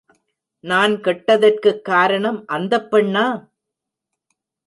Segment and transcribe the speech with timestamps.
[0.63, 3.25] நான் கெட்டதற்குக் காரணம் அந்தப் பெண்ணா?